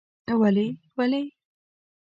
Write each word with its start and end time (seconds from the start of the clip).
ولې؟ 0.41 0.65
ولې؟؟؟…. 0.97 1.23